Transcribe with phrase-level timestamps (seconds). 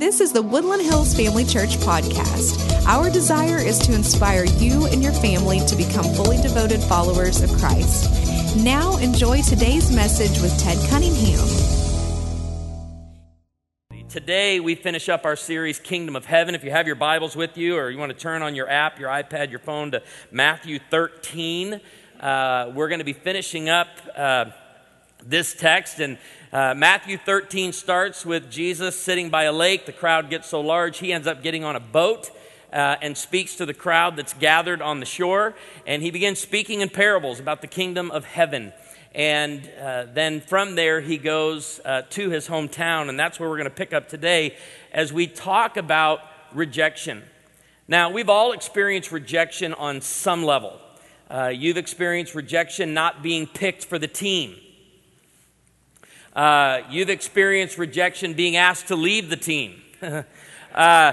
[0.00, 2.86] This is the Woodland Hills Family Church podcast.
[2.86, 7.50] Our desire is to inspire you and your family to become fully devoted followers of
[7.58, 8.56] Christ.
[8.56, 11.46] Now, enjoy today's message with Ted Cunningham.
[14.08, 16.54] Today, we finish up our series, Kingdom of Heaven.
[16.54, 18.98] If you have your Bibles with you or you want to turn on your app,
[18.98, 21.78] your iPad, your phone to Matthew 13,
[22.20, 24.46] uh, we're going to be finishing up uh,
[25.26, 26.00] this text.
[26.00, 26.16] And
[26.52, 29.86] uh, Matthew 13 starts with Jesus sitting by a lake.
[29.86, 32.30] The crowd gets so large, he ends up getting on a boat.
[32.72, 35.56] Uh, and speaks to the crowd that's gathered on the shore.
[35.88, 38.72] And he begins speaking in parables about the kingdom of heaven.
[39.12, 43.08] And uh, then from there, he goes uh, to his hometown.
[43.08, 44.56] And that's where we're going to pick up today
[44.92, 46.20] as we talk about
[46.52, 47.24] rejection.
[47.88, 50.80] Now, we've all experienced rejection on some level.
[51.28, 54.54] Uh, you've experienced rejection not being picked for the team.
[56.34, 59.82] Uh, you've experienced rejection being asked to leave the team.
[60.74, 61.12] uh,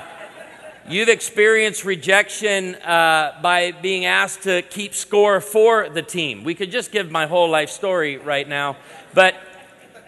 [0.87, 6.43] you've experienced rejection uh, by being asked to keep score for the team.
[6.43, 8.77] We could just give my whole life story right now,
[9.15, 9.33] but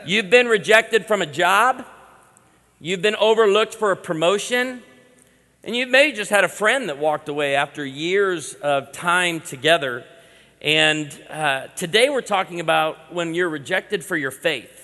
[0.06, 1.88] you've been rejected from a job,
[2.80, 4.84] you've been overlooked for a promotion,
[5.64, 10.06] and you may just had a friend that walked away after years of time together.
[10.62, 14.79] And uh, today we're talking about when you're rejected for your faith.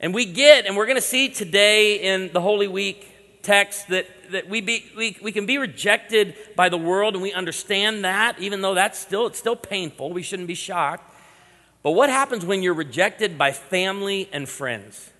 [0.00, 3.08] And we get, and we're going to see today in the Holy Week
[3.42, 7.32] text that, that we, be, we, we can be rejected by the world, and we
[7.32, 10.12] understand that, even though that's still, it's still painful.
[10.12, 11.14] We shouldn't be shocked.
[11.82, 15.10] But what happens when you're rejected by family and friends?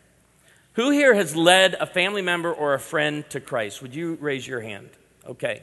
[0.73, 3.81] Who here has led a family member or a friend to Christ?
[3.81, 4.91] Would you raise your hand?
[5.27, 5.63] Okay.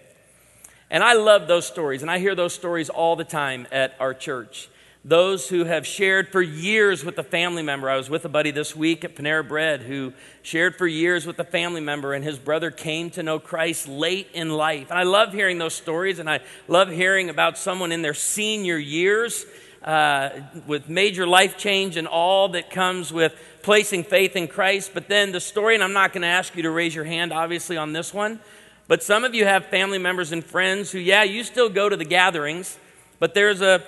[0.89, 4.13] And I love those stories, and I hear those stories all the time at our
[4.13, 4.69] church
[5.03, 7.89] those who have shared for years with a family member.
[7.89, 10.13] I was with a buddy this week at Panera Bread who
[10.43, 14.27] shared for years with a family member, and his brother came to know Christ late
[14.33, 14.91] in life.
[14.91, 18.77] And I love hearing those stories, and I love hearing about someone in their senior
[18.77, 19.45] years
[19.83, 20.29] uh,
[20.67, 24.91] with major life change and all that comes with placing faith in Christ.
[24.93, 27.33] But then the story, and I'm not going to ask you to raise your hand,
[27.33, 28.39] obviously, on this one.
[28.87, 31.95] But some of you have family members and friends who, yeah, you still go to
[31.95, 32.77] the gatherings,
[33.17, 33.83] but there's a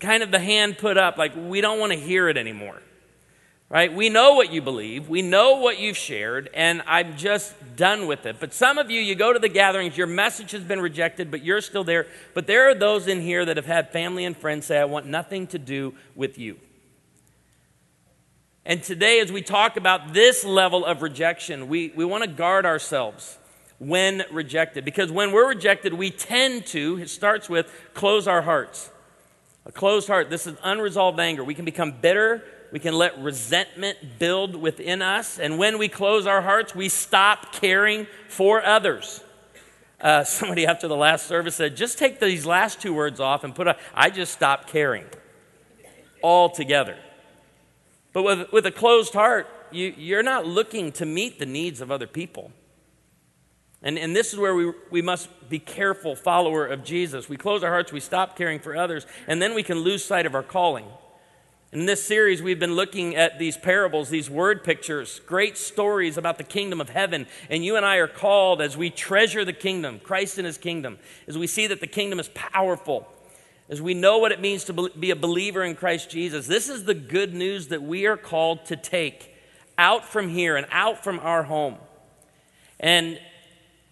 [0.00, 2.80] kind of the hand put up, like, we don't want to hear it anymore.
[3.68, 3.92] Right?
[3.92, 8.24] We know what you believe, we know what you've shared, and I'm just done with
[8.24, 8.36] it.
[8.38, 11.42] But some of you, you go to the gatherings, your message has been rejected, but
[11.44, 12.06] you're still there.
[12.32, 15.06] But there are those in here that have had family and friends say, I want
[15.06, 16.58] nothing to do with you.
[18.64, 22.66] And today, as we talk about this level of rejection, we, we want to guard
[22.66, 23.36] ourselves
[23.78, 24.84] when rejected.
[24.84, 28.90] Because when we're rejected, we tend to, it starts with, close our hearts.
[29.66, 31.42] A closed heart, this is unresolved anger.
[31.42, 32.44] We can become bitter.
[32.70, 35.40] We can let resentment build within us.
[35.40, 39.24] And when we close our hearts, we stop caring for others.
[40.00, 43.54] Uh, somebody after the last service said, just take these last two words off and
[43.54, 45.04] put a, I just stopped caring
[46.22, 46.96] altogether.
[48.12, 51.90] But with, with a closed heart, you, you're not looking to meet the needs of
[51.90, 52.52] other people.
[53.86, 57.28] And, and this is where we, we must be careful, follower of Jesus.
[57.28, 60.26] We close our hearts, we stop caring for others, and then we can lose sight
[60.26, 60.86] of our calling.
[61.70, 66.36] In this series, we've been looking at these parables, these word pictures, great stories about
[66.36, 67.28] the kingdom of heaven.
[67.48, 70.98] And you and I are called as we treasure the kingdom, Christ and his kingdom,
[71.28, 73.06] as we see that the kingdom is powerful,
[73.68, 76.48] as we know what it means to be a believer in Christ Jesus.
[76.48, 79.32] This is the good news that we are called to take
[79.78, 81.76] out from here and out from our home.
[82.80, 83.20] And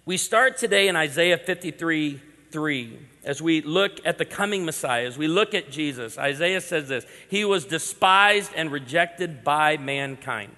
[0.07, 2.21] we start today in Isaiah 53
[2.51, 6.19] 3 as we look at the coming Messiah, as we look at Jesus.
[6.19, 10.55] Isaiah says this He was despised and rejected by mankind.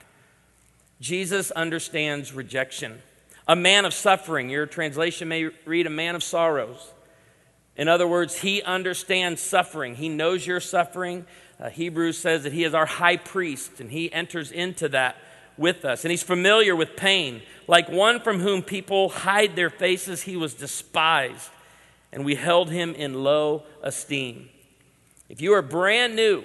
[1.01, 3.01] Jesus understands rejection.
[3.49, 4.51] A man of suffering.
[4.51, 6.93] Your translation may read a man of sorrows.
[7.77, 9.95] In other words, he understands suffering.
[9.95, 11.25] He knows your suffering.
[11.61, 15.17] Uh, Hebrews says that he is our high priest, and he enters into that
[15.59, 16.05] with us.
[16.05, 17.43] And he's familiar with pain.
[17.69, 21.51] Like one from whom people hide their faces, he was despised,
[22.13, 24.49] and we held him in low esteem.
[25.29, 26.45] If you are brand new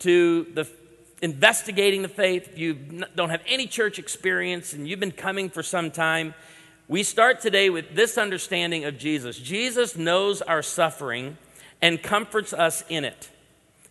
[0.00, 0.68] to the
[1.22, 2.74] investigating the faith, if you
[3.14, 6.34] don't have any church experience and you've been coming for some time,
[6.88, 9.38] we start today with this understanding of Jesus.
[9.38, 11.36] Jesus knows our suffering
[11.82, 13.30] and comforts us in it.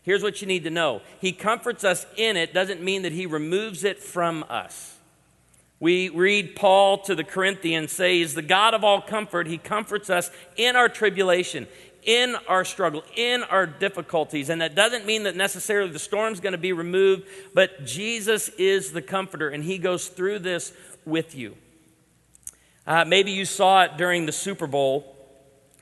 [0.04, 3.25] Here's what you need to know He comforts us in it, doesn't mean that He
[3.25, 4.96] removes it from us.
[5.80, 9.48] We read Paul to the Corinthians say, He's the God of all comfort.
[9.48, 11.68] He comforts us in our tribulation,
[12.04, 14.50] in our struggle, in our difficulties.
[14.50, 18.92] And that doesn't mean that necessarily the storm's going to be removed, but Jesus is
[18.92, 20.74] the comforter, and He goes through this
[21.06, 21.56] with you.
[22.86, 25.16] Uh, maybe you saw it during the Super Bowl.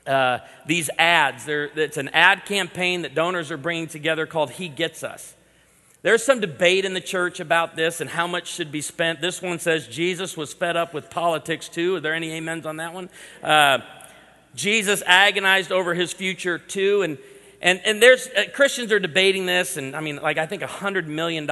[0.08, 5.04] Uh, these ads, it's an ad campaign that donors are bringing together called He Gets
[5.04, 5.34] Us.
[6.02, 9.20] There's some debate in the church about this and how much should be spent.
[9.20, 11.96] This one says Jesus was fed up with politics too.
[11.96, 13.10] Are there any amens on that one?
[13.42, 13.80] Uh,
[14.54, 17.02] Jesus agonized over his future too.
[17.02, 17.18] And,
[17.60, 19.76] and, and there's, uh, Christians are debating this.
[19.76, 21.50] And I mean, like, I think $100 million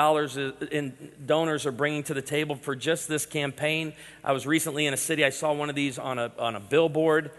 [0.70, 3.94] in donors are bringing to the table for just this campaign.
[4.22, 6.60] I was recently in a city, I saw one of these on a, on a
[6.60, 7.32] billboard.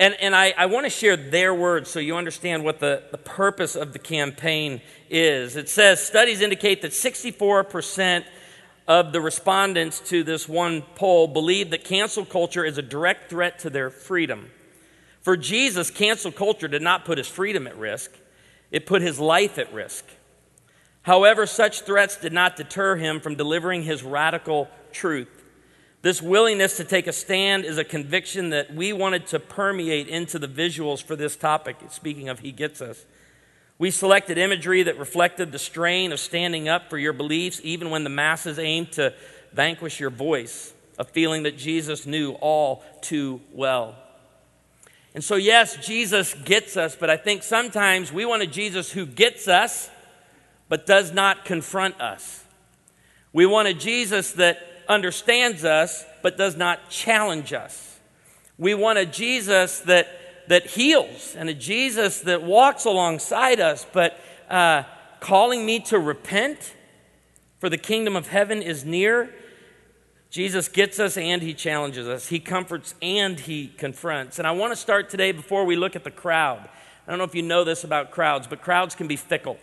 [0.00, 3.18] And, and I, I want to share their words so you understand what the, the
[3.18, 4.80] purpose of the campaign
[5.10, 5.56] is.
[5.56, 8.24] It says studies indicate that 64%
[8.88, 13.58] of the respondents to this one poll believe that cancel culture is a direct threat
[13.58, 14.50] to their freedom.
[15.20, 18.10] For Jesus, cancel culture did not put his freedom at risk,
[18.70, 20.06] it put his life at risk.
[21.02, 25.39] However, such threats did not deter him from delivering his radical truth.
[26.02, 30.38] This willingness to take a stand is a conviction that we wanted to permeate into
[30.38, 31.76] the visuals for this topic.
[31.90, 33.04] Speaking of, He Gets Us.
[33.78, 38.04] We selected imagery that reflected the strain of standing up for your beliefs, even when
[38.04, 39.12] the masses aimed to
[39.52, 43.96] vanquish your voice, a feeling that Jesus knew all too well.
[45.14, 49.04] And so, yes, Jesus gets us, but I think sometimes we want a Jesus who
[49.04, 49.90] gets us,
[50.68, 52.44] but does not confront us.
[53.32, 57.98] We want a Jesus that understands us but does not challenge us.
[58.58, 60.08] We want a Jesus that,
[60.48, 64.20] that heals and a Jesus that walks alongside us, but
[64.50, 64.82] uh,
[65.20, 66.74] calling me to repent,
[67.58, 69.32] for the kingdom of heaven is near.
[70.30, 72.28] Jesus gets us and he challenges us.
[72.28, 74.38] He comforts and he confronts.
[74.38, 76.68] And I want to start today before we look at the crowd.
[77.06, 79.58] I don't know if you know this about crowds, but crowds can be fickle.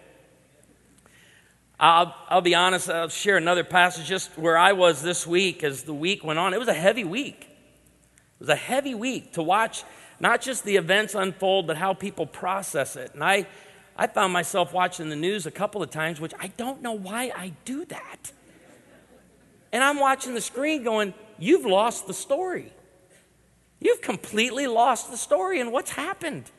[1.80, 5.84] I'll, I'll be honest, I'll share another passage just where I was this week as
[5.84, 6.54] the week went on.
[6.54, 7.42] It was a heavy week.
[7.42, 9.84] It was a heavy week to watch
[10.20, 13.14] not just the events unfold, but how people process it.
[13.14, 13.46] And I,
[13.96, 17.32] I found myself watching the news a couple of times, which I don't know why
[17.36, 18.32] I do that.
[19.72, 22.74] And I'm watching the screen going, You've lost the story.
[23.80, 26.50] You've completely lost the story and what's happened.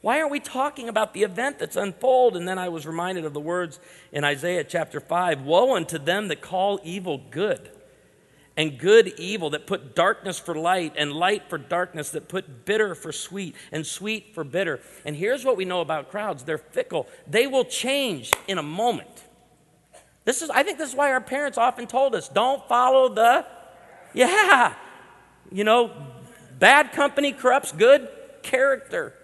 [0.00, 2.36] Why aren't we talking about the event that's unfold?
[2.36, 3.80] And then I was reminded of the words
[4.12, 7.70] in Isaiah chapter 5 Woe unto them that call evil good,
[8.56, 12.94] and good evil, that put darkness for light, and light for darkness, that put bitter
[12.94, 14.80] for sweet, and sweet for bitter.
[15.04, 19.24] And here's what we know about crowds they're fickle, they will change in a moment.
[20.24, 23.46] This is, I think this is why our parents often told us don't follow the,
[24.12, 24.74] yeah,
[25.50, 25.90] you know,
[26.58, 28.08] bad company corrupts good
[28.42, 29.14] character.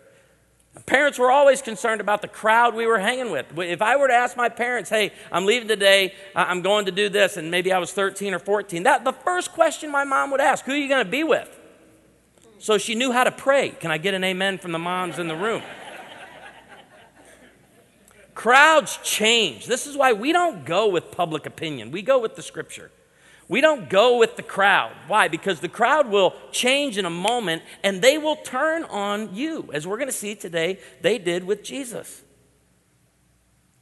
[0.87, 3.47] Parents were always concerned about the crowd we were hanging with.
[3.57, 7.09] If I were to ask my parents, hey, I'm leaving today, I'm going to do
[7.09, 10.41] this, and maybe I was 13 or 14, that the first question my mom would
[10.41, 11.49] ask, who are you going to be with?
[12.59, 13.71] So she knew how to pray.
[13.71, 15.63] Can I get an amen from the moms in the room?
[18.35, 19.67] Crowds change.
[19.67, 22.91] This is why we don't go with public opinion, we go with the scripture.
[23.49, 24.93] We don't go with the crowd.
[25.07, 25.29] Why?
[25.29, 29.69] Because the crowd will change in a moment and they will turn on you.
[29.73, 32.23] As we're going to see today, they did with Jesus.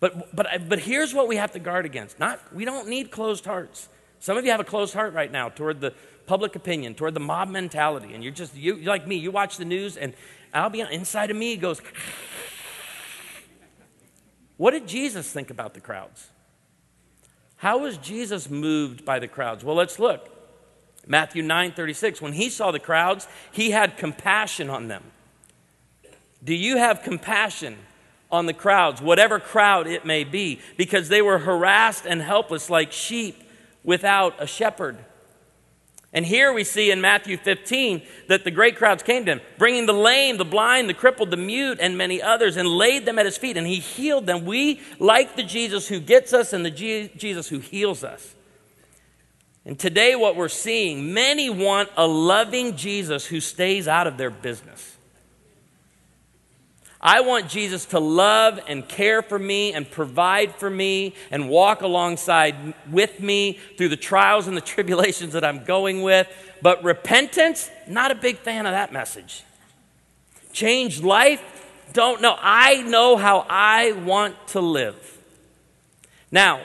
[0.01, 2.19] But, but, but here's what we have to guard against.
[2.19, 3.89] Not, we don't need closed hearts.
[4.19, 5.95] Some of you have a closed heart right now toward the
[6.27, 8.15] public opinion, toward the mob mentality.
[8.15, 10.13] And you're just, you, like me, you watch the news and
[10.53, 11.81] I'll be inside of me goes,
[14.57, 16.32] what did Jesus think about the crowds?
[17.63, 19.63] How was Jesus moved by the crowds?
[19.63, 20.29] Well, let's look.
[21.07, 22.21] Matthew 9 36.
[22.21, 25.05] When he saw the crowds, he had compassion on them.
[26.43, 27.79] Do you have compassion
[28.33, 30.59] on the crowds, whatever crowd it may be?
[30.77, 33.45] Because they were harassed and helpless like sheep
[33.85, 34.99] without a shepherd.
[36.15, 39.87] And here we see in Matthew 15 that the great crowds came to him, bringing
[39.87, 43.25] the lame, the blind, the crippled, the mute, and many others, and laid them at
[43.25, 44.45] his feet, and he healed them.
[44.45, 48.35] We like the Jesus who gets us and the Jesus who heals us.
[49.65, 54.31] And today, what we're seeing, many want a loving Jesus who stays out of their
[54.31, 54.97] business.
[57.03, 61.83] I want Jesus to love and care for me and provide for me and walk
[61.83, 66.29] alongside with me through the trials and the tribulations that I'm going with.
[66.63, 69.43] But repentance, not a big fan of that message.
[70.53, 71.43] Changed life,
[71.93, 72.37] don't know.
[72.39, 75.19] I know how I want to live.
[76.31, 76.61] Now,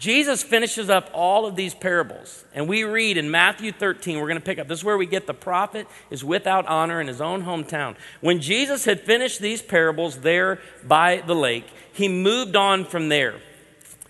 [0.00, 4.38] Jesus finishes up all of these parables, and we read in Matthew 13, we're going
[4.38, 4.66] to pick up.
[4.66, 7.96] This is where we get the prophet is without honor in his own hometown.
[8.22, 13.42] When Jesus had finished these parables there by the lake, he moved on from there.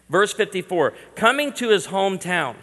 [0.09, 2.55] Verse 54 coming to his hometown.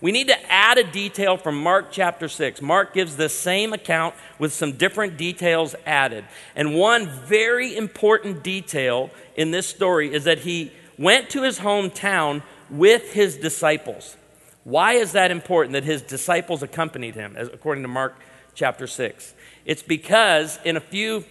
[0.00, 2.62] We need to add a detail from Mark chapter 6.
[2.62, 6.24] Mark gives the same account with some different details added.
[6.54, 12.42] And one very important detail in this story is that he went to his hometown
[12.70, 14.16] with his disciples.
[14.64, 18.16] Why is that important that his disciples accompanied him, as, according to Mark
[18.54, 19.34] chapter 6?
[19.64, 21.24] It's because in a few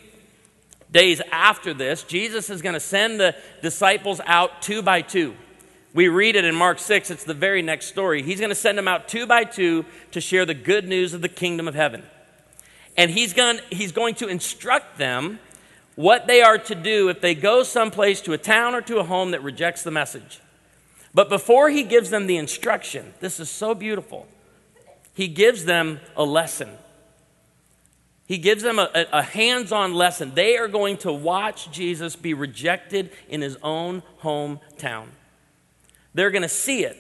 [0.92, 5.36] days after this, Jesus is going to send the disciples out two by two.
[5.94, 8.22] We read it in Mark 6, it's the very next story.
[8.22, 11.22] He's going to send them out two by two to share the good news of
[11.22, 12.04] the kingdom of heaven.
[12.98, 15.40] And he's going, he's going to instruct them
[15.96, 19.04] what they are to do if they go someplace to a town or to a
[19.04, 20.40] home that rejects the message.
[21.16, 24.28] But before he gives them the instruction, this is so beautiful,
[25.14, 26.70] he gives them a lesson.
[28.28, 30.34] He gives them a, a hands on lesson.
[30.36, 35.08] They are going to watch Jesus be rejected in his own hometown.
[36.14, 36.98] They're going to see it.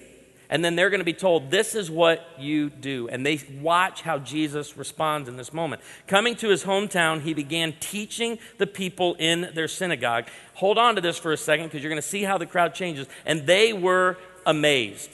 [0.55, 3.09] And then they're going to be told, This is what you do.
[3.09, 5.81] And they watch how Jesus responds in this moment.
[6.07, 10.27] Coming to his hometown, he began teaching the people in their synagogue.
[10.53, 12.73] Hold on to this for a second because you're going to see how the crowd
[12.73, 13.05] changes.
[13.25, 15.09] And they were amazed.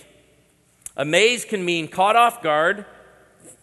[0.95, 2.86] Amazed can mean caught off guard,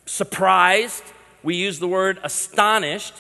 [0.05, 1.05] surprised.
[1.45, 3.15] We use the word astonished.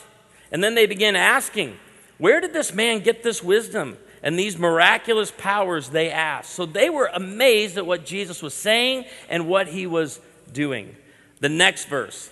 [0.50, 1.76] And then they begin asking,
[2.18, 3.98] Where did this man get this wisdom?
[4.22, 6.50] And these miraculous powers they asked.
[6.50, 10.20] So they were amazed at what Jesus was saying and what he was
[10.52, 10.96] doing.
[11.40, 12.30] The next verse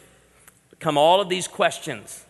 [0.81, 2.25] come all of these questions.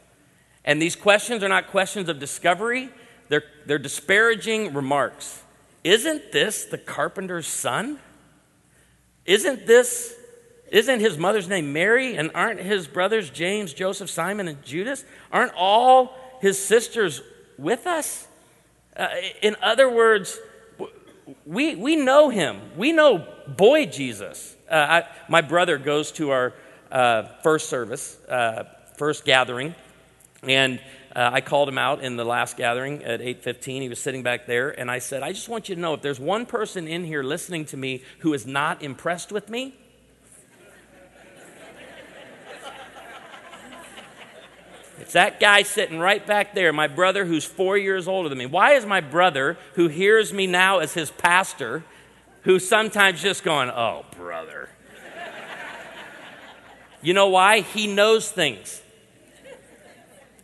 [0.65, 2.91] And these questions are not questions of discovery,
[3.29, 5.43] they're, they're disparaging remarks.
[5.85, 7.99] Isn't this the carpenter's son?
[9.25, 10.15] Isn't this,
[10.71, 12.17] isn't his mother's name Mary?
[12.17, 15.05] And aren't his brothers James, Joseph, Simon, and Judas?
[15.33, 17.23] Aren't all his sisters
[17.59, 18.27] with us?
[18.97, 19.09] Uh,
[19.43, 20.38] in other words,
[21.45, 22.61] we, we know him.
[22.76, 24.57] We know boy Jesus.
[24.71, 26.55] Uh, I, my brother goes to our
[26.91, 28.65] uh, first service, uh,
[28.97, 29.75] first gathering,
[30.43, 30.81] and
[31.15, 33.83] uh, I called him out in the last gathering at 8:15.
[33.83, 36.03] He was sitting back there, and I said, "I just want you to know if
[36.03, 39.75] there's one person in here listening to me who is not impressed with me,
[45.00, 48.47] It's that guy sitting right back there, my brother who's four years older than me.
[48.47, 51.85] Why is my brother, who hears me now as his pastor,
[52.43, 54.69] who's sometimes just going, oh, brother?
[57.03, 57.61] you know why?
[57.61, 58.83] He knows things.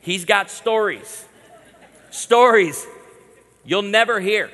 [0.01, 1.25] He's got stories.
[2.11, 2.87] Stories
[3.65, 4.51] you'll never hear.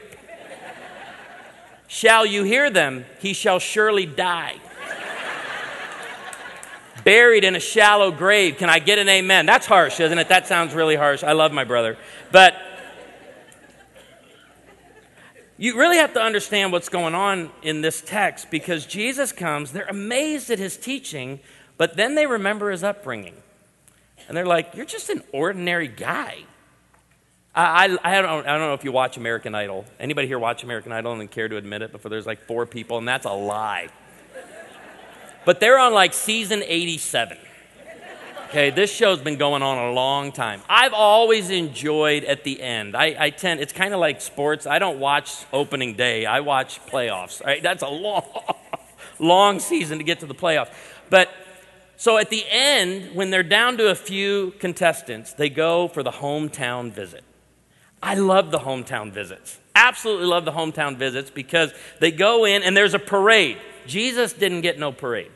[1.89, 4.61] Shall you hear them, he shall surely die
[7.05, 8.57] buried in a shallow grave.
[8.57, 9.47] Can I get an amen?
[9.47, 10.29] That's harsh, isn't it?
[10.29, 11.23] That sounds really harsh.
[11.23, 11.97] I love my brother.
[12.33, 12.55] But
[15.57, 19.89] you really have to understand what's going on in this text because Jesus comes, they're
[19.89, 21.41] amazed at his teaching,
[21.77, 23.35] but then they remember his upbringing.
[24.29, 26.45] And they're like, You're just an ordinary guy.
[27.55, 29.85] I, I, don't, I don't know if you watch American Idol.
[29.99, 32.99] Anybody here watch American Idol and care to admit it before there's like four people,
[32.99, 33.89] and that's a lie.
[35.49, 37.39] But they're on like season 87.
[38.49, 40.61] Okay, this show's been going on a long time.
[40.69, 42.95] I've always enjoyed at the end.
[42.95, 44.67] I, I tend, it's kind of like sports.
[44.67, 47.43] I don't watch opening day, I watch playoffs.
[47.43, 47.63] Right?
[47.63, 48.27] That's a long,
[49.19, 50.71] long season to get to the playoffs.
[51.09, 51.31] But
[51.97, 56.13] so at the end, when they're down to a few contestants, they go for the
[56.13, 57.25] hometown visit.
[58.03, 59.59] I love the hometown visits.
[59.75, 63.57] Absolutely love the hometown visits because they go in and there's a parade.
[63.87, 65.31] Jesus didn't get no parade.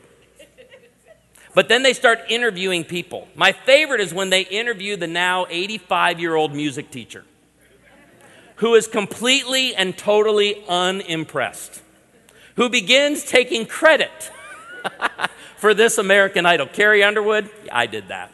[1.55, 3.27] But then they start interviewing people.
[3.35, 7.25] My favorite is when they interview the now 85 year old music teacher
[8.57, 11.81] who is completely and totally unimpressed,
[12.55, 14.31] who begins taking credit
[15.57, 16.67] for this American Idol.
[16.67, 18.31] Carrie Underwood, I did that.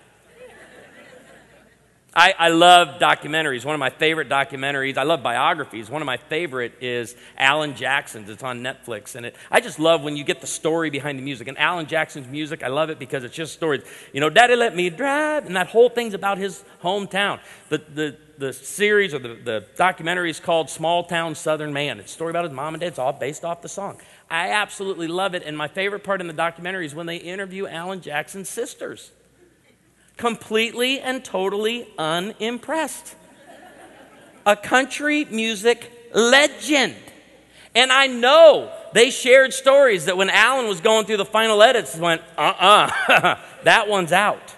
[2.16, 3.64] I, I, love documentaries.
[3.64, 5.92] One of my favorite documentaries, I love biographies.
[5.92, 8.30] One of my favorite is Alan Jackson's.
[8.32, 9.14] It's on Netflix.
[9.14, 11.48] And it, I just love when you get the story behind the music.
[11.48, 13.84] And Alan Jackson's music, I love it because it's just stories.
[14.12, 15.46] You know, Daddy let me drive.
[15.46, 17.40] And that whole thing's about his hometown.
[17.70, 22.00] The, the, the series or the, the documentary is called Small Town Southern Man.
[22.00, 22.88] It's a story about his mom and dad.
[22.88, 24.02] It's all based off the song.
[24.32, 25.44] I absolutely love it.
[25.46, 29.12] And my favorite part in the documentary is when they interview Alan Jackson's sisters
[30.20, 33.16] completely and totally unimpressed.
[34.46, 36.96] A country music legend.
[37.74, 41.96] And I know they shared stories that when Alan was going through the final edits,
[41.96, 44.56] went, uh uh-uh, uh that one's out.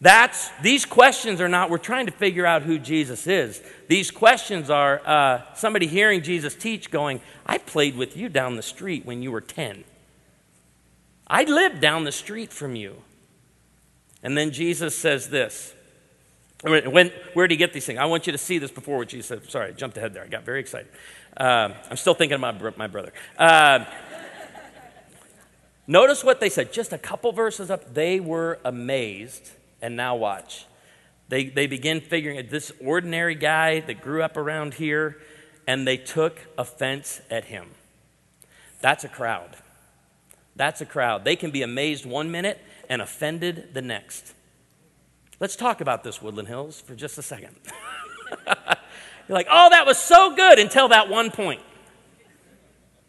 [0.00, 3.60] That's, these questions are not, we're trying to figure out who Jesus is.
[3.86, 8.62] These questions are uh, somebody hearing Jesus teach going, I played with you down the
[8.62, 9.84] street when you were 10.
[11.26, 13.02] I lived down the street from you.
[14.22, 15.74] And then Jesus says this.
[16.62, 17.98] When, where did he get these things?
[17.98, 19.50] I want you to see this before what Jesus said.
[19.50, 20.22] Sorry, I jumped ahead there.
[20.22, 20.88] I got very excited.
[21.34, 23.12] Uh, I'm still thinking about my brother.
[23.38, 23.86] Uh,
[25.86, 26.70] notice what they said.
[26.70, 29.50] Just a couple verses up, they were amazed
[29.80, 30.66] and now watch.
[31.30, 35.16] They, they begin figuring it this ordinary guy that grew up around here,
[35.66, 37.68] and they took offense at him.
[38.80, 39.56] That's a crowd.
[40.56, 41.24] That's a crowd.
[41.24, 44.34] They can be amazed one minute and offended the next.
[45.38, 47.56] Let's talk about this, Woodland Hills, for just a second.
[48.46, 51.62] You're like, oh, that was so good until that one point.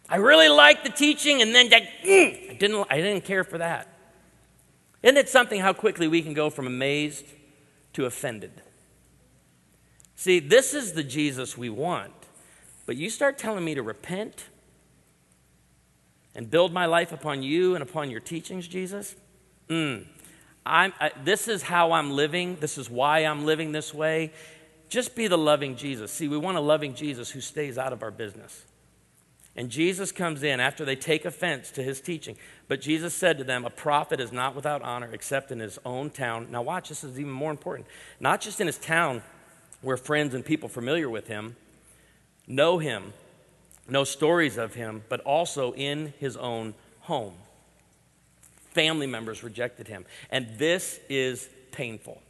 [0.07, 3.87] I really liked the teaching, and then mm, I, didn't, I didn't care for that.
[5.01, 7.25] Isn't it something how quickly we can go from amazed
[7.93, 8.61] to offended?
[10.15, 12.13] See, this is the Jesus we want.
[12.85, 14.45] But you start telling me to repent
[16.35, 19.15] and build my life upon you and upon your teachings, Jesus?
[19.71, 20.05] Mm,
[20.65, 22.57] I, this is how I'm living.
[22.59, 24.33] This is why I'm living this way.
[24.89, 26.11] Just be the loving Jesus.
[26.11, 28.65] See, we want a loving Jesus who stays out of our business.
[29.55, 32.35] And Jesus comes in after they take offense to his teaching.
[32.67, 36.09] But Jesus said to them, A prophet is not without honor except in his own
[36.09, 36.47] town.
[36.51, 37.87] Now, watch, this is even more important.
[38.19, 39.23] Not just in his town
[39.81, 41.55] where friends and people familiar with him
[42.45, 43.13] know him,
[43.87, 47.33] know stories of him, but also in his own home.
[48.71, 50.05] Family members rejected him.
[50.29, 52.21] And this is painful.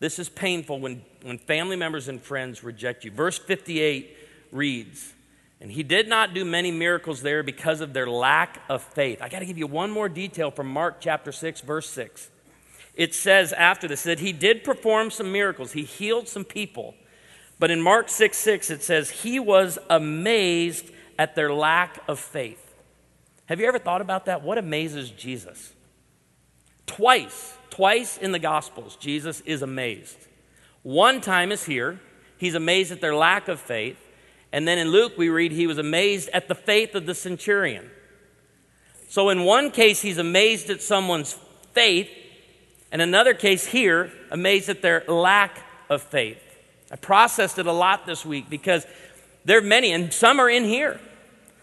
[0.00, 3.10] This is painful when, when family members and friends reject you.
[3.10, 4.16] Verse 58
[4.52, 5.12] reads,
[5.60, 9.20] and he did not do many miracles there because of their lack of faith.
[9.20, 12.30] I got to give you one more detail from Mark chapter 6, verse 6.
[12.94, 16.94] It says after this that he did perform some miracles, he healed some people.
[17.58, 22.67] But in Mark 6 6, it says he was amazed at their lack of faith.
[23.48, 24.42] Have you ever thought about that?
[24.42, 25.72] What amazes Jesus?
[26.86, 30.18] Twice, twice in the Gospels, Jesus is amazed.
[30.82, 31.98] One time is here,
[32.36, 33.96] he's amazed at their lack of faith.
[34.52, 37.90] And then in Luke, we read he was amazed at the faith of the centurion.
[39.08, 41.34] So in one case, he's amazed at someone's
[41.72, 42.10] faith,
[42.92, 46.42] and another case here, amazed at their lack of faith.
[46.90, 48.86] I processed it a lot this week because
[49.46, 51.00] there are many, and some are in here.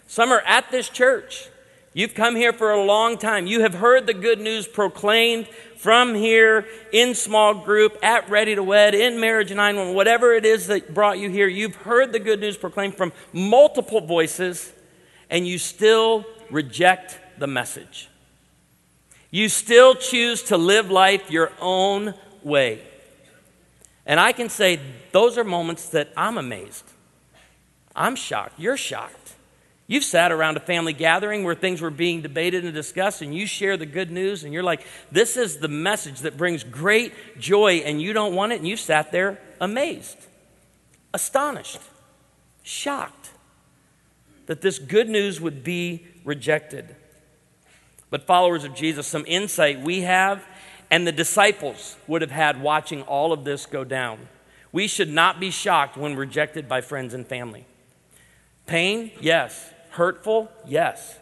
[0.08, 1.50] Some are at this church.
[1.96, 3.48] You've come here for a long time.
[3.48, 8.62] You have heard the good news proclaimed from here in small group, at Ready to
[8.62, 11.48] Wed, in Marriage 911, whatever it is that brought you here.
[11.48, 14.74] You've heard the good news proclaimed from multiple voices,
[15.30, 18.10] and you still reject the message.
[19.32, 22.82] You still choose to live life your own way.
[24.06, 24.82] And I can say
[25.14, 26.92] those are moments that I'm amazed.
[27.96, 28.60] I'm shocked.
[28.60, 29.35] You're shocked.
[29.88, 33.46] You've sat around a family gathering where things were being debated and discussed, and you
[33.46, 37.84] share the good news, and you're like, This is the message that brings great joy,
[37.86, 40.18] and you don't want it, and you sat there amazed,
[41.14, 41.80] astonished,
[42.64, 43.30] shocked
[44.48, 46.96] that this good news would be rejected.
[48.10, 50.44] But, followers of Jesus, some insight we have,
[50.90, 54.30] and the disciples would have had watching all of this go down.
[54.72, 57.66] We should not be shocked when rejected by friends and family.
[58.66, 59.72] Pain, yes.
[59.96, 60.52] Hurtful?
[60.68, 61.18] Yes.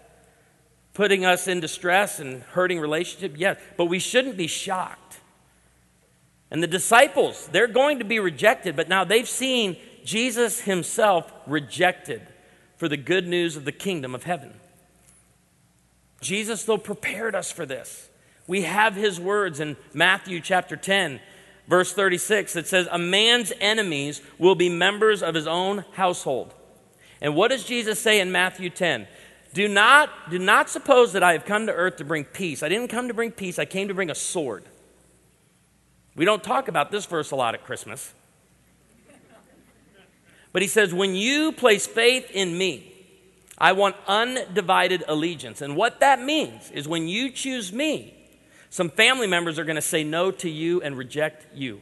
[0.95, 3.35] Putting us in distress and hurting relationship?
[3.37, 3.59] Yes.
[3.77, 5.19] But we shouldn't be shocked.
[6.49, 12.21] And the disciples, they're going to be rejected, but now they've seen Jesus himself rejected
[12.77, 14.53] for the good news of the kingdom of heaven.
[16.19, 18.09] Jesus, though, prepared us for this.
[18.47, 21.19] We have his words in Matthew chapter 10,
[21.67, 26.55] verse 36 that says, A man's enemies will be members of his own household.
[27.23, 29.07] And what does Jesus say in Matthew 10?
[29.53, 32.61] Do not, do not suppose that I have come to earth to bring peace.
[32.61, 34.65] I didn't come to bring peace, I came to bring a sword.
[36.15, 38.13] We don't talk about this verse a lot at Christmas.
[40.51, 42.93] But he says, When you place faith in me,
[43.57, 45.61] I want undivided allegiance.
[45.61, 48.13] And what that means is when you choose me,
[48.69, 51.81] some family members are going to say no to you and reject you.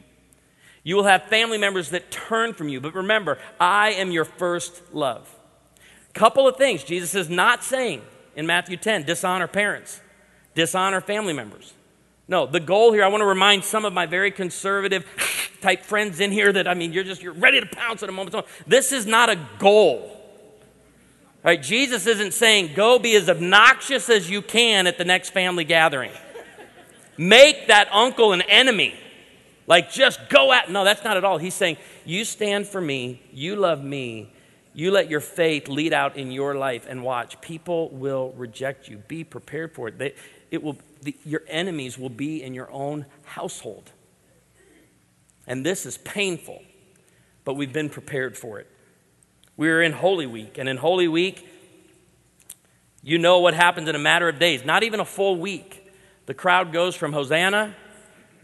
[0.84, 2.80] You will have family members that turn from you.
[2.80, 5.28] But remember, I am your first love.
[6.12, 8.02] Couple of things Jesus is not saying
[8.36, 10.00] in Matthew 10 dishonor parents,
[10.54, 11.72] dishonor family members.
[12.28, 15.04] No, the goal here, I want to remind some of my very conservative
[15.60, 18.12] type friends in here that, I mean, you're just, you're ready to pounce at a
[18.12, 18.44] moment.
[18.66, 20.18] This is not a goal.
[21.42, 21.60] Right?
[21.60, 26.12] Jesus isn't saying, go be as obnoxious as you can at the next family gathering.
[27.18, 28.94] Make that uncle an enemy.
[29.66, 30.70] Like, just go at.
[30.70, 31.38] No, that's not at all.
[31.38, 34.32] He's saying, you stand for me, you love me,
[34.74, 37.40] you let your faith lead out in your life, and watch.
[37.40, 38.98] People will reject you.
[38.98, 39.98] Be prepared for it.
[39.98, 40.14] They,
[40.50, 43.92] it will, the, your enemies will be in your own household.
[45.46, 46.62] And this is painful,
[47.44, 48.68] but we've been prepared for it.
[49.56, 51.48] We are in Holy Week, and in Holy Week,
[53.02, 55.92] you know what happens in a matter of days, not even a full week.
[56.26, 57.74] The crowd goes from Hosanna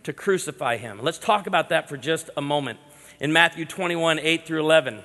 [0.08, 1.00] to crucify him.
[1.02, 2.78] Let's talk about that for just a moment.
[3.20, 5.00] In Matthew 21 8 through 11,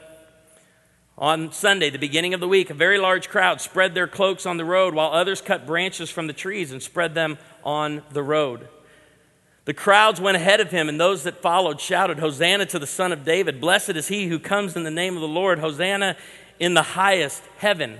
[1.17, 4.55] on Sunday, the beginning of the week, a very large crowd spread their cloaks on
[4.55, 8.69] the road while others cut branches from the trees and spread them on the road.
[9.65, 13.11] The crowds went ahead of him, and those that followed shouted, Hosanna to the Son
[13.11, 13.59] of David!
[13.59, 15.59] Blessed is he who comes in the name of the Lord!
[15.59, 16.15] Hosanna
[16.61, 17.97] in the highest heaven.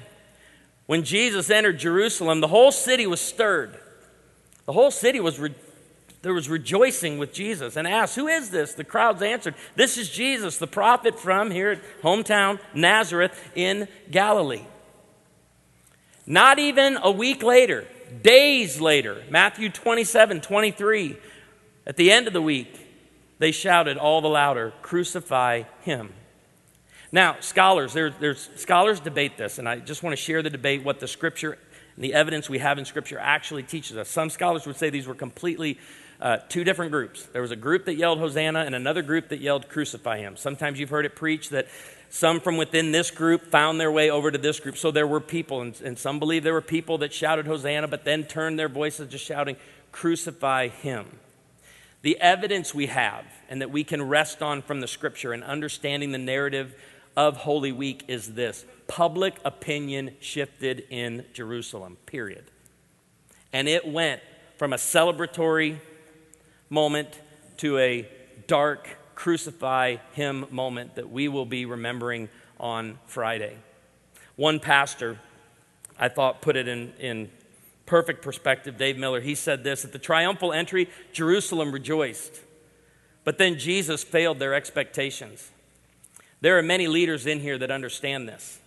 [0.86, 3.78] When Jesus entered Jerusalem, the whole city was stirred.
[4.66, 5.54] The whole city was, re-
[6.24, 8.74] there was rejoicing with Jesus and asked, Who is this?
[8.74, 14.64] The crowds answered, This is Jesus, the prophet from here at hometown Nazareth in Galilee.
[16.26, 17.86] Not even a week later,
[18.22, 21.18] days later, Matthew 27 23,
[21.86, 22.74] at the end of the week,
[23.40, 26.14] they shouted all the louder, Crucify him.
[27.12, 30.86] Now, scholars, there, there's scholars debate this, and I just want to share the debate
[30.86, 31.58] what the scripture
[31.96, 34.08] and the evidence we have in scripture actually teaches us.
[34.08, 35.78] Some scholars would say these were completely
[36.24, 37.26] uh, two different groups.
[37.34, 40.38] There was a group that yelled Hosanna and another group that yelled Crucify him.
[40.38, 41.68] Sometimes you've heard it preached that
[42.10, 44.78] some from within this group found their way over to this group.
[44.78, 48.06] So there were people, and, and some believe there were people that shouted Hosanna, but
[48.06, 49.58] then turned their voices to shouting,
[49.92, 51.20] Crucify him.
[52.04, 56.14] The evidence we have and that we can rest on from the scripture and understanding
[56.14, 56.74] the narrative
[57.18, 62.46] of Holy Week is this public opinion shifted in Jerusalem, period.
[63.52, 64.22] And it went
[64.58, 65.80] from a celebratory
[66.74, 67.22] moment
[67.58, 68.10] to a
[68.48, 73.56] dark, crucify him moment that we will be remembering on Friday.
[74.38, 75.20] One pastor,
[76.00, 77.30] I thought, put it in, in
[77.86, 79.22] perfect perspective, Dave Miller.
[79.22, 82.42] He said this At the triumphal entry, Jerusalem rejoiced.
[83.24, 85.52] But then Jesus failed their expectations.
[86.42, 88.60] There are many leaders in here that understand this,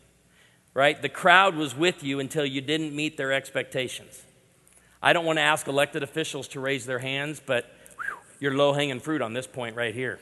[0.75, 1.03] right?
[1.03, 4.23] The crowd was with you until you didn't meet their expectations.
[5.03, 7.76] I don't want to ask elected officials to raise their hands, but
[8.41, 10.19] you're low hanging fruit on this point right here.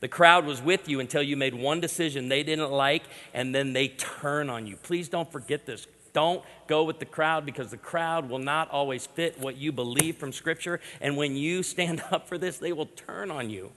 [0.00, 3.02] The crowd was with you until you made one decision they didn't like,
[3.34, 4.76] and then they turn on you.
[4.76, 5.86] Please don't forget this.
[6.12, 10.16] Don't go with the crowd because the crowd will not always fit what you believe
[10.16, 10.80] from Scripture.
[11.00, 13.70] And when you stand up for this, they will turn on you.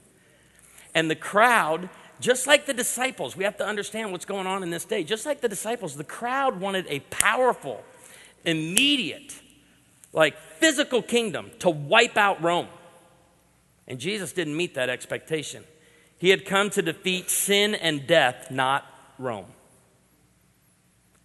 [0.94, 1.90] And the crowd,
[2.20, 5.04] just like the disciples, we have to understand what's going on in this day.
[5.04, 7.84] Just like the disciples, the crowd wanted a powerful,
[8.44, 9.34] immediate,
[10.12, 12.68] like physical kingdom to wipe out Rome.
[13.86, 15.64] And Jesus didn't meet that expectation.
[16.18, 18.86] He had come to defeat sin and death, not
[19.18, 19.46] Rome.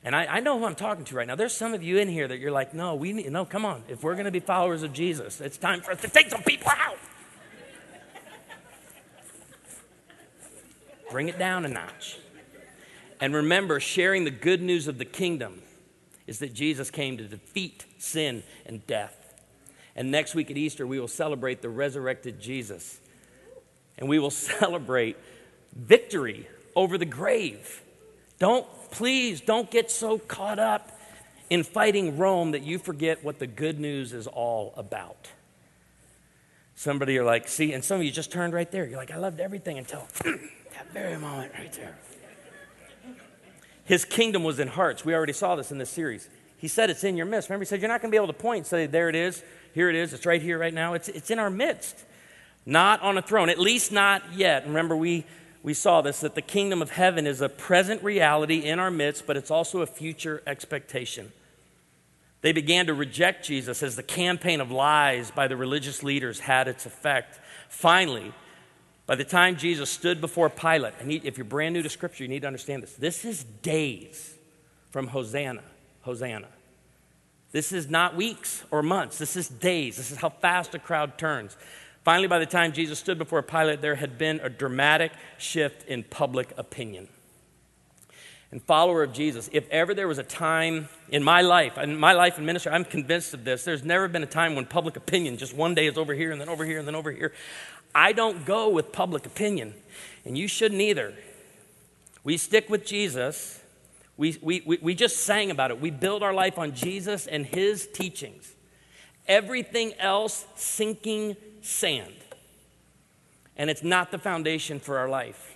[0.03, 1.35] And I, I, know who I'm talking to right now.
[1.35, 3.83] There's some of you in here that you're like, no, we need, no, come on.
[3.89, 6.41] If we're going to be followers of Jesus, it's time for us to take some
[6.43, 6.97] people out.
[11.11, 12.17] Bring it down a notch.
[13.19, 15.61] And remember, sharing the good news of the kingdom
[16.27, 19.18] is that Jesus came to defeat sin and death.
[19.99, 23.01] And next week at Easter, we will celebrate the resurrected Jesus.
[23.97, 25.17] And we will celebrate
[25.75, 27.83] victory over the grave.
[28.39, 30.97] Don't please don't get so caught up
[31.49, 35.31] in fighting Rome that you forget what the good news is all about.
[36.75, 38.88] Somebody are like, see, and some of you just turned right there.
[38.88, 41.97] You're like, I loved everything until that very moment right there.
[43.83, 45.03] His kingdom was in hearts.
[45.03, 46.29] We already saw this in this series.
[46.57, 47.49] He said it's in your midst.
[47.49, 49.15] Remember, he said you're not going to be able to point and say, there it
[49.15, 50.93] is, here it is, it's right here, right now.
[50.93, 52.03] It's, it's in our midst,
[52.65, 54.65] not on a throne, at least not yet.
[54.65, 55.25] Remember, we
[55.62, 59.27] we saw this that the kingdom of heaven is a present reality in our midst,
[59.27, 61.32] but it's also a future expectation.
[62.41, 66.69] They began to reject Jesus as the campaign of lies by the religious leaders had
[66.69, 67.39] its effect.
[67.67, 68.32] Finally,
[69.05, 72.29] by the time Jesus stood before Pilate, and if you're brand new to Scripture, you
[72.29, 72.93] need to understand this.
[72.93, 74.36] This is days
[74.91, 75.63] from Hosanna,
[76.01, 76.47] Hosanna.
[77.51, 79.17] This is not weeks or months.
[79.17, 79.97] This is days.
[79.97, 81.57] This is how fast a crowd turns.
[82.03, 86.03] Finally, by the time Jesus stood before Pilate, there had been a dramatic shift in
[86.03, 87.07] public opinion.
[88.51, 92.13] And follower of Jesus, if ever there was a time in my life, in my
[92.13, 93.63] life and ministry, I'm convinced of this.
[93.63, 96.41] There's never been a time when public opinion just one day is over here and
[96.41, 97.31] then over here and then over here.
[97.93, 99.73] I don't go with public opinion,
[100.25, 101.13] and you shouldn't either.
[102.23, 103.62] We stick with Jesus
[104.19, 105.79] We, we, we, just sang about it.
[105.79, 108.53] We build our life on Jesus and his teachings.
[109.29, 112.13] Everything else sinking sand.
[113.55, 115.55] And it's not the foundation for our life.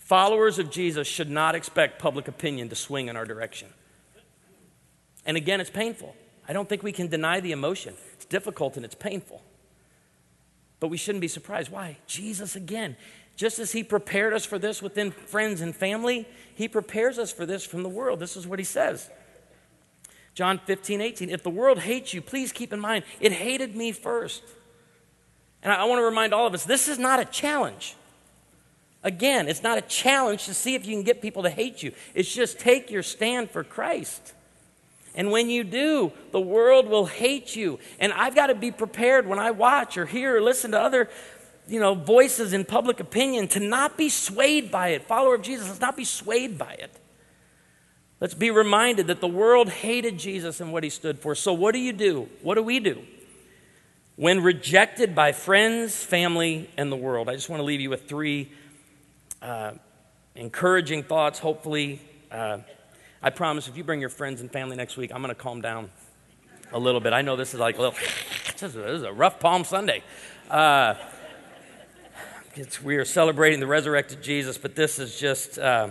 [0.00, 3.68] Followers of Jesus should not expect public opinion to swing in our direction.
[5.24, 6.16] And again, it's painful.
[6.48, 7.94] I don't think we can deny the emotion.
[8.14, 9.40] It's difficult and it's painful.
[10.80, 11.70] But we shouldn't be surprised.
[11.70, 11.98] Why?
[12.08, 12.96] Jesus again.
[13.38, 17.46] Just as he prepared us for this within friends and family, he prepares us for
[17.46, 18.18] this from the world.
[18.18, 19.08] This is what he says.
[20.34, 21.30] John 15, 18.
[21.30, 24.42] If the world hates you, please keep in mind, it hated me first.
[25.62, 27.94] And I, want to remind all of us this is not a challenge.
[29.04, 31.92] Again, it's not a challenge to see if you can get people to hate you.
[32.16, 34.34] It's just take your stand for Christ.
[35.14, 37.78] And when you do, the world will hate you.
[38.00, 41.08] And I've got to be prepared when I watch or hear or listen to other
[41.68, 45.04] you know, voices in public opinion to not be swayed by it.
[45.06, 46.98] Follower of Jesus, let's not be swayed by it.
[48.20, 51.34] Let's be reminded that the world hated Jesus and what he stood for.
[51.34, 52.28] So, what do you do?
[52.42, 53.04] What do we do?
[54.16, 57.28] When rejected by friends, family, and the world.
[57.28, 58.50] I just want to leave you with three
[59.40, 59.72] uh,
[60.34, 61.38] encouraging thoughts.
[61.38, 62.00] Hopefully,
[62.32, 62.58] uh,
[63.22, 65.60] I promise if you bring your friends and family next week, I'm going to calm
[65.60, 65.90] down
[66.72, 67.12] a little bit.
[67.12, 67.98] I know this is like a little,
[68.58, 70.02] this is a rough Palm Sunday.
[70.50, 70.94] Uh,
[72.82, 75.58] we are celebrating the resurrected Jesus, but this is just.
[75.58, 75.90] Uh,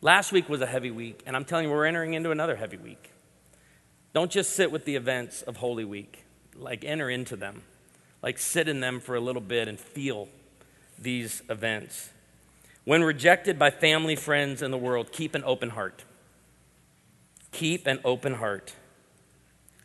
[0.00, 2.76] last week was a heavy week, and I'm telling you, we're entering into another heavy
[2.76, 3.10] week.
[4.12, 7.62] Don't just sit with the events of Holy Week, like enter into them,
[8.22, 10.28] like sit in them for a little bit and feel
[10.98, 12.10] these events.
[12.84, 16.04] When rejected by family, friends, and the world, keep an open heart.
[17.52, 18.74] Keep an open heart.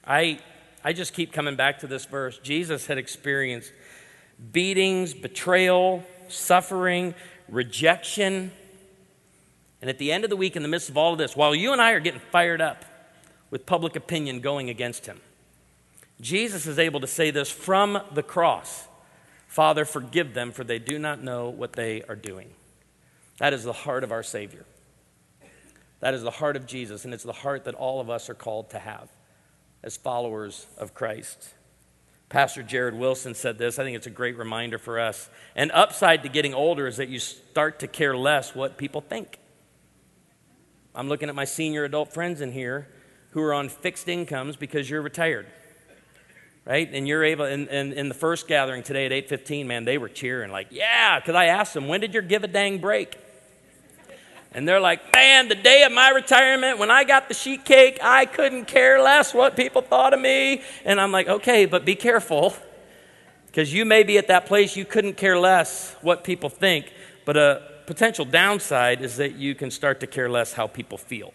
[0.05, 0.39] I,
[0.83, 2.37] I just keep coming back to this verse.
[2.37, 3.71] Jesus had experienced
[4.51, 7.13] beatings, betrayal, suffering,
[7.49, 8.51] rejection.
[9.81, 11.53] And at the end of the week, in the midst of all of this, while
[11.53, 12.85] you and I are getting fired up
[13.49, 15.19] with public opinion going against him,
[16.19, 18.87] Jesus is able to say this from the cross
[19.47, 22.51] Father, forgive them, for they do not know what they are doing.
[23.39, 24.63] That is the heart of our Savior.
[25.99, 28.33] That is the heart of Jesus, and it's the heart that all of us are
[28.33, 29.09] called to have
[29.83, 31.53] as followers of Christ.
[32.31, 33.77] Pastor Jared Wilson said this.
[33.77, 35.29] I think it's a great reminder for us.
[35.53, 39.37] An upside to getting older is that you start to care less what people think.
[40.95, 42.87] I'm looking at my senior adult friends in here
[43.31, 45.45] who are on fixed incomes because you're retired.
[46.63, 46.89] Right?
[46.93, 50.09] And you're able, in, in, in the first gathering today at 8.15, man, they were
[50.09, 53.17] cheering like, yeah, because I asked them, when did your give a dang break?
[54.53, 57.99] And they're like, man, the day of my retirement, when I got the sheet cake,
[58.03, 60.61] I couldn't care less what people thought of me.
[60.83, 62.53] And I'm like, okay, but be careful.
[63.47, 66.91] Because you may be at that place you couldn't care less what people think.
[67.23, 71.33] But a potential downside is that you can start to care less how people feel.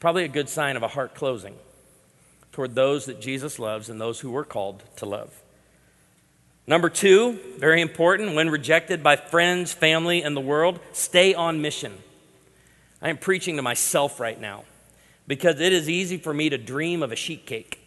[0.00, 1.54] Probably a good sign of a heart closing
[2.50, 5.41] toward those that Jesus loves and those who we're called to love.
[6.66, 11.92] Number two, very important, when rejected by friends, family, and the world, stay on mission.
[13.00, 14.64] I am preaching to myself right now
[15.26, 17.80] because it is easy for me to dream of a sheet cake.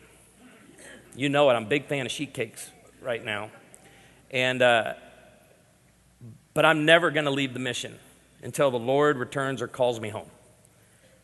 [1.15, 2.69] You know it, I'm a big fan of sheet cakes
[3.01, 3.49] right now.
[4.29, 4.95] And, uh,
[6.53, 7.97] but I'm never going to leave the mission
[8.43, 10.29] until the Lord returns or calls me home.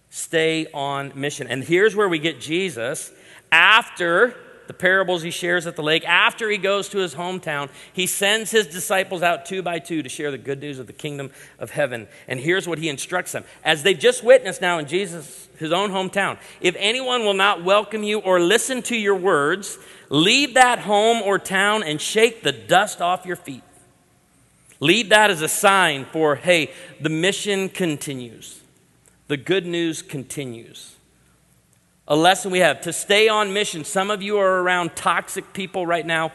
[0.10, 1.48] Stay on mission.
[1.48, 3.12] And here's where we get Jesus
[3.52, 4.36] after
[4.72, 8.52] the parables he shares at the lake, after he goes to his hometown, he sends
[8.52, 11.30] his disciples out two by two to share the good news of the kingdom
[11.60, 12.08] of heaven.
[12.26, 13.44] And here's what he instructs them.
[13.66, 18.02] As they've just witnessed now in Jesus, his own hometown, if anyone will not welcome
[18.02, 23.02] you or listen to your words, leave that home or town and shake the dust
[23.02, 23.64] off your feet.
[24.80, 28.62] Leave that as a sign for, hey, the mission continues.
[29.28, 30.96] The good news continues
[32.12, 33.86] a lesson we have to stay on mission.
[33.86, 36.34] Some of you are around toxic people right now,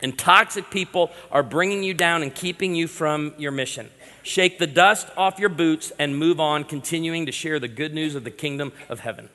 [0.00, 3.90] and toxic people are bringing you down and keeping you from your mission.
[4.22, 8.14] Shake the dust off your boots and move on, continuing to share the good news
[8.14, 9.28] of the kingdom of heaven.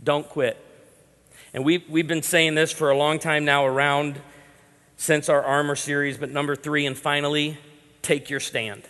[0.00, 0.56] Don't quit.
[1.52, 4.20] And we've, we've been saying this for a long time now around
[4.96, 7.58] since our armor series, but number three, and finally,
[8.02, 8.84] take your stand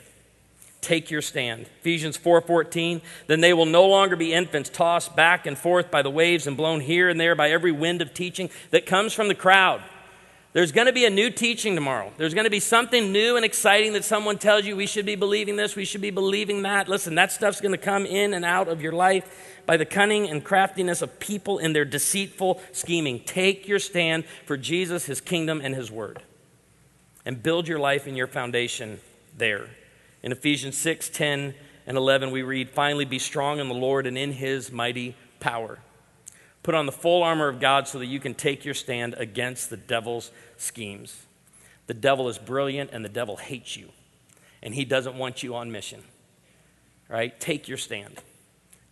[0.84, 1.66] take your stand.
[1.80, 6.10] Ephesians 4:14, then they will no longer be infants tossed back and forth by the
[6.10, 9.34] waves and blown here and there by every wind of teaching that comes from the
[9.34, 9.82] crowd.
[10.52, 12.12] There's going to be a new teaching tomorrow.
[12.16, 15.16] There's going to be something new and exciting that someone tells you we should be
[15.16, 16.88] believing this, we should be believing that.
[16.88, 20.28] Listen, that stuff's going to come in and out of your life by the cunning
[20.28, 23.18] and craftiness of people in their deceitful scheming.
[23.20, 26.22] Take your stand for Jesus, his kingdom, and his word.
[27.24, 29.00] And build your life and your foundation
[29.36, 29.70] there
[30.24, 31.54] in Ephesians 6 10
[31.86, 35.80] and 11, we read, Finally, be strong in the Lord and in his mighty power.
[36.62, 39.68] Put on the full armor of God so that you can take your stand against
[39.68, 41.26] the devil's schemes.
[41.88, 43.90] The devil is brilliant and the devil hates you,
[44.62, 46.02] and he doesn't want you on mission.
[47.06, 47.38] Right?
[47.38, 48.22] Take your stand.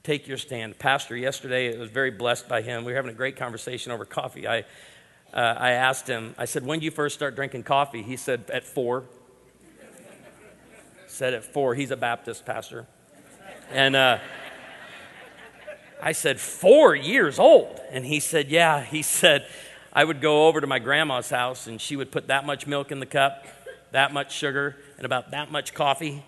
[0.03, 0.79] Take your stand.
[0.79, 2.85] Pastor, yesterday, I was very blessed by him.
[2.85, 4.47] We were having a great conversation over coffee.
[4.47, 4.67] I,
[5.33, 8.03] uh, I asked him, I said, when did you first start drinking coffee?
[8.03, 9.05] He said, at four.
[11.13, 11.75] Said at four.
[11.75, 12.87] He's a Baptist pastor.
[13.71, 14.19] And uh,
[16.01, 17.81] I said, four years old?
[17.91, 18.83] And he said, yeah.
[18.83, 19.47] He said,
[19.93, 22.91] I would go over to my grandma's house and she would put that much milk
[22.91, 23.47] in the cup,
[23.93, 26.25] that much sugar, and about that much coffee.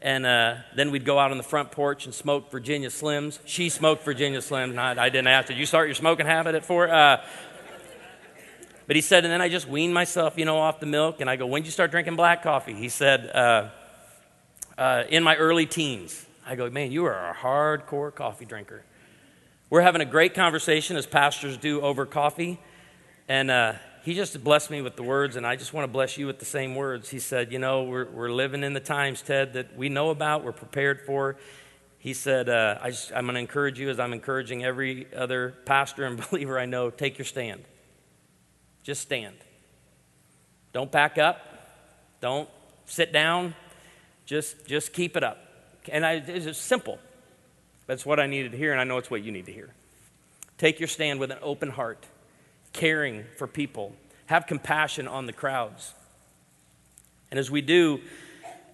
[0.00, 3.40] And uh, then we'd go out on the front porch and smoke Virginia Slims.
[3.44, 4.78] She smoked Virginia Slims.
[4.78, 6.88] I, I didn't ask, did you start your smoking habit at four?
[6.88, 7.24] Uh,
[8.86, 11.20] but he said, and then I just weaned myself, you know, off the milk.
[11.20, 12.74] And I go, when did you start drinking black coffee?
[12.74, 13.68] He said, uh,
[14.78, 16.26] uh, in my early teens.
[16.46, 18.84] I go, man, you are a hardcore coffee drinker.
[19.70, 22.60] We're having a great conversation as pastors do over coffee.
[23.28, 26.18] And uh, he just blessed me with the words, and I just want to bless
[26.18, 27.08] you with the same words.
[27.08, 30.44] He said, You know, we're, we're living in the times, Ted, that we know about,
[30.44, 31.36] we're prepared for.
[32.02, 36.04] He said, uh, I am going to encourage you as I'm encouraging every other pastor
[36.04, 37.62] and believer I know take your stand.
[38.82, 39.36] Just stand.
[40.72, 41.38] Don't back up.
[42.20, 42.48] Don't
[42.86, 43.54] sit down.
[44.26, 45.38] Just, just keep it up.
[45.90, 46.98] And I, it's just simple.
[47.86, 49.70] That's what I needed to hear, and I know it's what you need to hear.
[50.58, 52.06] Take your stand with an open heart,
[52.72, 53.94] caring for people.
[54.26, 55.92] Have compassion on the crowds.
[57.30, 58.00] And as we do,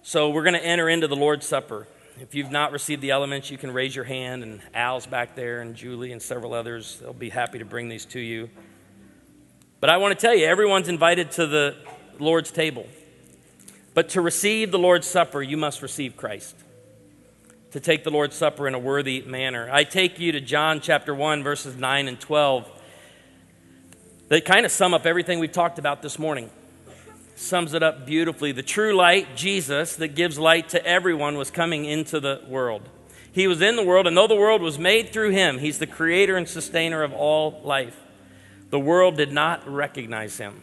[0.03, 1.87] so we're going to enter into the Lord's Supper.
[2.21, 5.61] If you've not received the elements, you can raise your hand, and Al's back there,
[5.61, 6.99] and Julie, and several others.
[6.99, 8.49] They'll be happy to bring these to you.
[9.79, 11.75] But I want to tell you, everyone's invited to the
[12.19, 12.85] Lord's table.
[13.99, 16.55] But to receive the Lord's Supper, you must receive Christ.
[17.71, 19.67] To take the Lord's Supper in a worthy manner.
[19.69, 22.65] I take you to John chapter 1, verses 9 and 12.
[24.29, 26.49] They kind of sum up everything we've talked about this morning.
[27.35, 28.53] Sums it up beautifully.
[28.53, 32.87] The true light, Jesus, that gives light to everyone, was coming into the world.
[33.33, 35.87] He was in the world, and though the world was made through him, he's the
[35.87, 37.99] creator and sustainer of all life.
[38.69, 40.61] The world did not recognize him.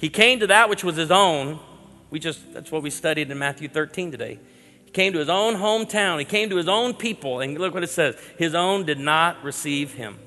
[0.00, 1.60] He came to that which was his own.
[2.08, 4.38] We just that's what we studied in Matthew 13 today.
[4.86, 6.18] He came to his own hometown.
[6.18, 8.16] He came to his own people, and look what it says.
[8.38, 10.18] His own did not receive him.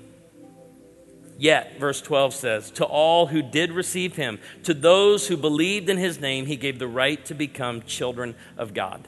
[1.39, 5.97] Yet, verse 12 says, To all who did receive him, to those who believed in
[5.97, 9.07] his name, he gave the right to become children of God.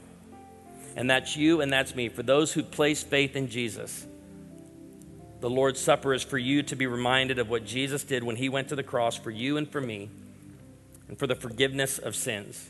[0.96, 2.10] And that's you and that's me.
[2.10, 4.08] For those who place faith in Jesus,
[5.42, 8.50] the Lord's Supper is for you to be reminded of what Jesus did when he
[8.50, 10.10] went to the cross for you and for me
[11.08, 12.70] and for the forgiveness of sins.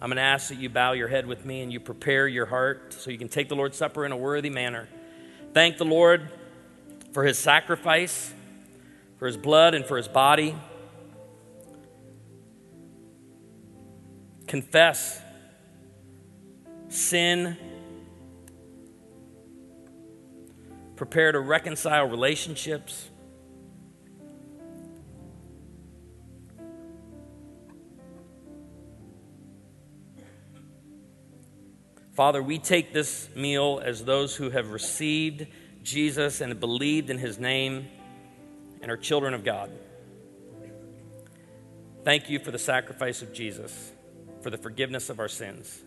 [0.00, 2.46] I'm going to ask that you bow your head with me and you prepare your
[2.46, 4.88] heart so you can take the Lord's Supper in a worthy manner.
[5.54, 6.28] Thank the Lord
[7.12, 8.32] for his sacrifice,
[9.18, 10.54] for his blood, and for his body.
[14.46, 15.20] Confess
[16.88, 17.56] sin.
[20.96, 23.08] Prepare to reconcile relationships.
[32.18, 35.46] Father, we take this meal as those who have received
[35.84, 37.86] Jesus and believed in his name
[38.82, 39.70] and are children of God.
[42.02, 43.92] Thank you for the sacrifice of Jesus,
[44.42, 45.80] for the forgiveness of our sins.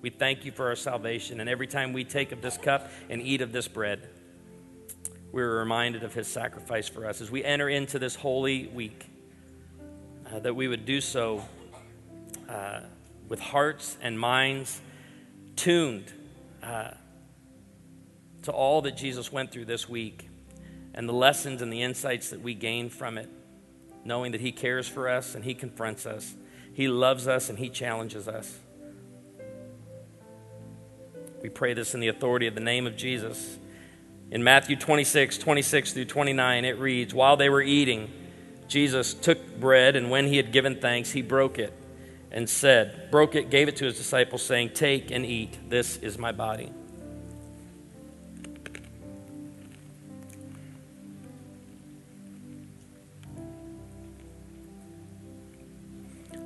[0.00, 1.38] We thank you for our salvation.
[1.38, 4.08] And every time we take of this cup and eat of this bread,
[5.32, 7.20] we're reminded of his sacrifice for us.
[7.20, 9.04] As we enter into this holy week,
[10.32, 11.44] uh, that we would do so
[12.48, 12.80] uh,
[13.28, 14.80] with hearts and minds
[15.56, 16.12] tuned
[16.62, 16.90] uh,
[18.42, 20.28] to all that Jesus went through this week
[20.94, 23.28] and the lessons and the insights that we gain from it,
[24.04, 26.34] knowing that He cares for us and He confronts us,
[26.72, 28.58] He loves us and He challenges us.
[31.42, 33.58] We pray this in the authority of the name of Jesus.
[34.30, 38.10] In Matthew 26, 26 through 29, it reads While they were eating,
[38.66, 41.72] Jesus took bread, and when he had given thanks, he broke it
[42.34, 45.70] and said, broke it, gave it to his disciples, saying, Take and eat.
[45.70, 46.72] This is my body.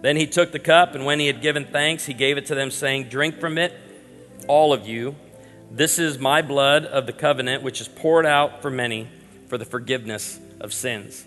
[0.02, 2.54] Then he took the cup, and when he had given thanks, he gave it to
[2.54, 3.74] them, saying, Drink from it,
[4.46, 5.16] all of you.
[5.70, 9.08] This is my blood of the covenant, which is poured out for many
[9.48, 11.24] for the forgiveness of sins.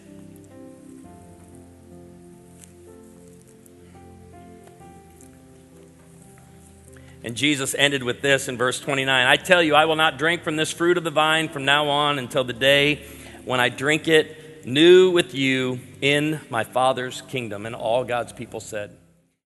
[7.24, 10.44] And Jesus ended with this in verse 29 I tell you, I will not drink
[10.44, 13.06] from this fruit of the vine from now on until the day
[13.46, 17.66] when I drink it new with you in my Father's kingdom.
[17.66, 18.96] And all God's people said,